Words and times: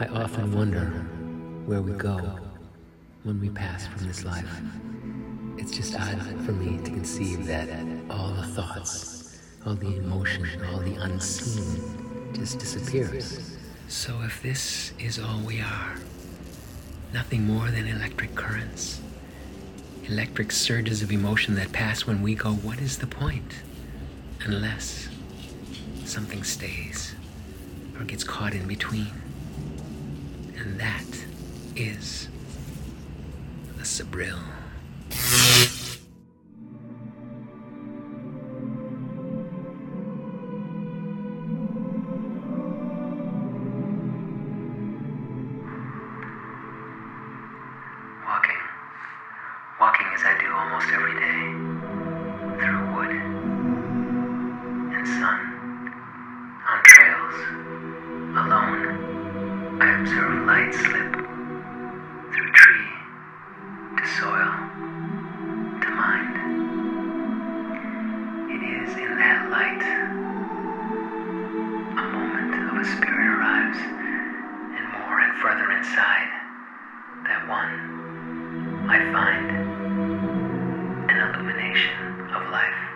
I 0.00 0.06
often 0.06 0.50
wonder 0.52 0.86
where 1.66 1.80
we 1.80 1.92
go 1.92 2.16
when 3.22 3.40
we 3.40 3.48
pass 3.48 3.86
from 3.86 4.08
this 4.08 4.24
life. 4.24 4.60
It's 5.56 5.70
just 5.70 5.94
odd 5.94 6.20
for 6.44 6.50
me 6.50 6.78
to 6.84 6.90
conceive 6.90 7.46
that 7.46 7.68
all 8.10 8.32
the 8.32 8.42
thoughts, 8.42 9.40
all 9.64 9.76
the 9.76 9.96
emotion, 9.96 10.48
all 10.64 10.80
the 10.80 10.96
unseen 10.96 11.80
just 12.32 12.58
disappears. 12.58 13.56
So 13.86 14.20
if 14.22 14.42
this 14.42 14.92
is 14.98 15.20
all 15.20 15.38
we 15.46 15.60
are, 15.60 15.94
nothing 17.12 17.46
more 17.46 17.70
than 17.70 17.86
electric 17.86 18.34
currents, 18.34 19.00
electric 20.08 20.50
surges 20.50 21.02
of 21.02 21.12
emotion 21.12 21.54
that 21.54 21.70
pass 21.70 22.04
when 22.04 22.20
we 22.20 22.34
go, 22.34 22.50
what 22.50 22.80
is 22.80 22.98
the 22.98 23.06
point? 23.06 23.62
Unless 24.44 25.08
something 26.04 26.42
stays 26.42 27.14
or 27.96 28.04
gets 28.04 28.24
caught 28.24 28.54
in 28.54 28.66
between. 28.66 29.12
And 30.56 30.80
that 30.80 31.04
is 31.76 32.28
the 33.76 33.82
Sabril. 33.82 34.38
Walking. 48.26 48.62
Walking 49.80 50.06
as 50.14 50.22
I 50.24 50.38
do 50.40 50.52
almost 50.52 50.88
every 50.92 51.14
day. 51.20 51.40
Through 52.60 52.94
wood 52.94 53.10
and 54.94 55.06
sun. 55.06 55.43
Light 60.46 60.74
slip 60.74 61.12
through 62.34 62.52
tree 62.52 62.90
to 63.96 64.06
soil 64.20 64.52
to 65.80 65.88
mind. 65.88 66.36
It 68.52 68.62
is 68.62 68.90
in 68.94 69.16
that 69.16 69.48
light 69.48 69.82
a 71.96 72.04
moment 72.12 72.54
of 72.68 72.76
a 72.76 72.84
spirit 72.84 73.28
arrives, 73.38 73.78
and 73.78 74.84
more 74.92 75.20
and 75.20 75.32
further 75.40 75.70
inside 75.72 76.28
that 77.24 77.48
one 77.48 78.84
I 78.90 78.98
find 79.12 79.50
an 81.10 81.16
illumination 81.16 82.28
of 82.36 82.50
life. 82.50 82.93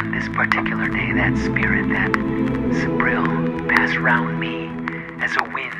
On 0.00 0.10
this 0.12 0.28
particular 0.28 0.88
day, 0.88 1.12
that 1.12 1.36
spirit, 1.44 1.90
that 1.90 2.10
Sabril, 2.80 3.68
passed 3.68 3.98
round 3.98 4.40
me 4.40 4.70
as 5.22 5.36
a 5.36 5.44
wind. 5.52 5.74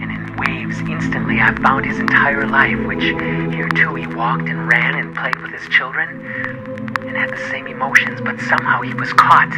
And 0.00 0.10
in 0.10 0.34
waves, 0.36 0.80
instantly, 0.80 1.38
I 1.40 1.54
found 1.60 1.84
his 1.84 1.98
entire 1.98 2.46
life, 2.46 2.78
which 2.86 3.04
here 3.04 3.68
too 3.68 3.96
he 3.96 4.06
walked 4.06 4.48
and 4.48 4.66
ran 4.66 4.94
and 4.94 5.14
played 5.14 5.36
with 5.42 5.52
his 5.52 5.68
children 5.68 6.08
and 7.06 7.14
had 7.16 7.28
the 7.30 7.36
same 7.50 7.66
emotions, 7.66 8.22
but 8.22 8.40
somehow 8.40 8.80
he 8.80 8.94
was 8.94 9.12
caught. 9.12 9.50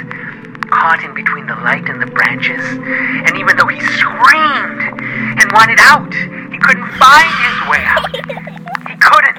Caught 0.68 1.04
in 1.04 1.14
between 1.14 1.46
the 1.46 1.54
light 1.54 1.88
and 1.88 2.02
the 2.02 2.06
branches. 2.06 2.64
And 2.66 3.36
even 3.38 3.56
though 3.56 3.68
he 3.68 3.80
screamed 3.80 4.82
and 5.38 5.52
wanted 5.52 5.78
out, 5.78 6.12
he 6.50 6.58
couldn't 6.58 6.88
find 6.98 7.32
his 7.46 7.68
way 7.70 7.84
out. 7.86 8.10
He 8.90 8.96
couldn't. 8.98 9.38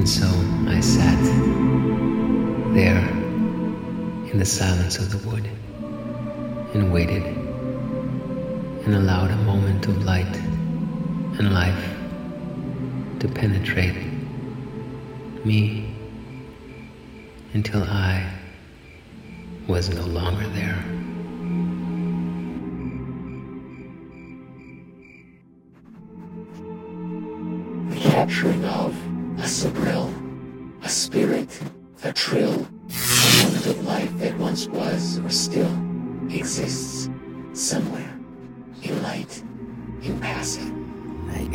And 0.00 0.08
so 0.08 0.26
I 0.66 0.80
sat 0.80 1.22
there 2.72 3.06
in 4.32 4.38
the 4.38 4.46
silence 4.46 4.96
of 4.96 5.10
the 5.10 5.28
wood 5.28 5.46
and 6.72 6.90
waited 6.90 7.22
and 7.22 8.94
allowed 8.94 9.30
a 9.30 9.36
moment 9.36 9.84
of 9.88 10.02
light 10.02 10.34
and 11.38 11.52
life 11.52 11.84
to 13.18 13.28
penetrate 13.28 13.94
me 15.44 15.94
until 17.52 17.82
I 17.84 18.26
was 19.68 19.90
no 19.90 20.06
longer 20.06 20.48
there. 20.48 20.82
The 27.90 28.10
capturing 28.10 28.64
of 28.64 29.09
a 29.40 29.44
Sabril, 29.44 30.12
a 30.82 30.88
spirit, 30.88 31.60
a 32.04 32.12
trill, 32.12 32.52
a 32.52 33.42
moment 33.42 33.66
of 33.66 33.84
life 33.86 34.18
that 34.18 34.36
once 34.38 34.68
was 34.68 35.18
or 35.18 35.30
still 35.30 35.72
exists 36.30 37.08
somewhere 37.54 38.18
in 38.82 39.02
light, 39.02 39.42
in 40.02 40.20
passive. 40.20 40.70
Nei, 41.26 41.48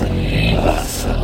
men 0.00 0.50
Nei, 0.60 1.19